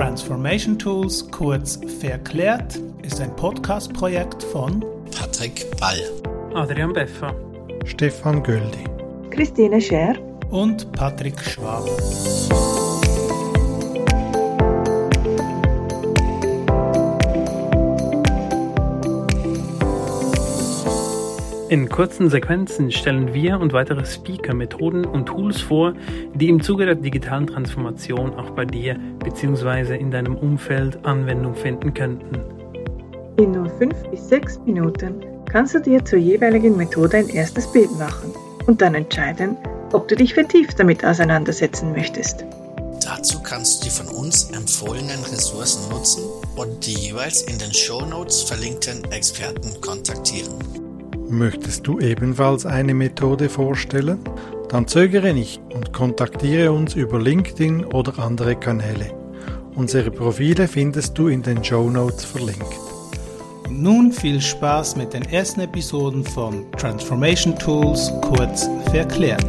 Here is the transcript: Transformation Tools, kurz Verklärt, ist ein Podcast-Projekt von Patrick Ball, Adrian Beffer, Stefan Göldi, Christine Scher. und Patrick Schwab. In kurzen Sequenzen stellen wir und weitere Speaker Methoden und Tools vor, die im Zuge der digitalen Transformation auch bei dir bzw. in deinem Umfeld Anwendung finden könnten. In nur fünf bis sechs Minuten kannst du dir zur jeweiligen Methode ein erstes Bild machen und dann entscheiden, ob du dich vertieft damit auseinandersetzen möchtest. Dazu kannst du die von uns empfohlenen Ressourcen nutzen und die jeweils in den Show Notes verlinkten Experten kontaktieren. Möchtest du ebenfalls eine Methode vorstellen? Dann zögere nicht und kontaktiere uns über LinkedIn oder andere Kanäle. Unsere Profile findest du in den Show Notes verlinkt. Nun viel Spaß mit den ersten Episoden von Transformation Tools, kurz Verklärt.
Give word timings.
Transformation 0.00 0.78
Tools, 0.78 1.30
kurz 1.30 1.78
Verklärt, 2.00 2.80
ist 3.02 3.20
ein 3.20 3.36
Podcast-Projekt 3.36 4.42
von 4.44 4.82
Patrick 5.14 5.66
Ball, 5.78 6.00
Adrian 6.54 6.94
Beffer, 6.94 7.34
Stefan 7.84 8.42
Göldi, 8.42 8.84
Christine 9.28 9.78
Scher. 9.78 10.14
und 10.50 10.90
Patrick 10.92 11.38
Schwab. 11.38 11.86
In 21.70 21.88
kurzen 21.88 22.28
Sequenzen 22.28 22.90
stellen 22.90 23.32
wir 23.32 23.60
und 23.60 23.72
weitere 23.72 24.04
Speaker 24.04 24.54
Methoden 24.54 25.04
und 25.04 25.26
Tools 25.26 25.60
vor, 25.60 25.94
die 26.34 26.48
im 26.48 26.60
Zuge 26.60 26.84
der 26.84 26.96
digitalen 26.96 27.46
Transformation 27.46 28.34
auch 28.34 28.50
bei 28.50 28.64
dir 28.64 28.96
bzw. 29.22 29.96
in 29.96 30.10
deinem 30.10 30.34
Umfeld 30.34 30.98
Anwendung 31.04 31.54
finden 31.54 31.94
könnten. 31.94 32.40
In 33.36 33.52
nur 33.52 33.70
fünf 33.78 33.94
bis 34.10 34.28
sechs 34.28 34.58
Minuten 34.66 35.24
kannst 35.48 35.76
du 35.76 35.78
dir 35.78 36.04
zur 36.04 36.18
jeweiligen 36.18 36.76
Methode 36.76 37.18
ein 37.18 37.28
erstes 37.28 37.70
Bild 37.70 37.96
machen 38.00 38.32
und 38.66 38.82
dann 38.82 38.96
entscheiden, 38.96 39.56
ob 39.92 40.08
du 40.08 40.16
dich 40.16 40.34
vertieft 40.34 40.76
damit 40.80 41.04
auseinandersetzen 41.04 41.92
möchtest. 41.92 42.44
Dazu 43.04 43.40
kannst 43.44 43.84
du 43.84 43.84
die 43.84 43.94
von 43.94 44.08
uns 44.08 44.50
empfohlenen 44.50 45.22
Ressourcen 45.22 45.88
nutzen 45.88 46.24
und 46.56 46.84
die 46.84 46.94
jeweils 46.94 47.42
in 47.42 47.60
den 47.60 47.72
Show 47.72 48.04
Notes 48.04 48.42
verlinkten 48.42 49.04
Experten 49.12 49.80
kontaktieren. 49.80 50.79
Möchtest 51.30 51.86
du 51.86 52.00
ebenfalls 52.00 52.66
eine 52.66 52.92
Methode 52.92 53.48
vorstellen? 53.48 54.18
Dann 54.68 54.88
zögere 54.88 55.32
nicht 55.32 55.62
und 55.72 55.92
kontaktiere 55.92 56.72
uns 56.72 56.96
über 56.96 57.20
LinkedIn 57.20 57.84
oder 57.84 58.18
andere 58.18 58.56
Kanäle. 58.56 59.14
Unsere 59.76 60.10
Profile 60.10 60.66
findest 60.66 61.16
du 61.16 61.28
in 61.28 61.42
den 61.42 61.62
Show 61.62 61.88
Notes 61.88 62.24
verlinkt. 62.24 62.66
Nun 63.68 64.10
viel 64.10 64.40
Spaß 64.40 64.96
mit 64.96 65.14
den 65.14 65.22
ersten 65.22 65.60
Episoden 65.60 66.24
von 66.24 66.70
Transformation 66.72 67.56
Tools, 67.56 68.12
kurz 68.22 68.68
Verklärt. 68.90 69.46